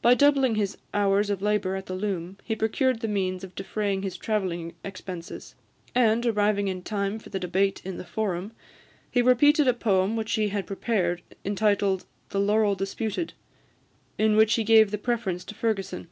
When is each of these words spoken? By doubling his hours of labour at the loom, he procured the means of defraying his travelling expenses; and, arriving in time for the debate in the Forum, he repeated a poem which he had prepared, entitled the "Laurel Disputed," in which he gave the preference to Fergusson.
By 0.00 0.14
doubling 0.14 0.54
his 0.54 0.78
hours 0.94 1.28
of 1.28 1.42
labour 1.42 1.76
at 1.76 1.84
the 1.84 1.92
loom, 1.94 2.38
he 2.42 2.56
procured 2.56 3.00
the 3.00 3.06
means 3.06 3.44
of 3.44 3.54
defraying 3.54 4.00
his 4.00 4.16
travelling 4.16 4.72
expenses; 4.82 5.56
and, 5.94 6.24
arriving 6.24 6.68
in 6.68 6.80
time 6.82 7.18
for 7.18 7.28
the 7.28 7.38
debate 7.38 7.84
in 7.84 7.98
the 7.98 8.04
Forum, 8.06 8.52
he 9.10 9.20
repeated 9.20 9.68
a 9.68 9.74
poem 9.74 10.16
which 10.16 10.32
he 10.36 10.48
had 10.48 10.66
prepared, 10.66 11.20
entitled 11.44 12.06
the 12.30 12.40
"Laurel 12.40 12.74
Disputed," 12.74 13.34
in 14.16 14.36
which 14.36 14.54
he 14.54 14.64
gave 14.64 14.90
the 14.90 14.96
preference 14.96 15.44
to 15.44 15.54
Fergusson. 15.54 16.08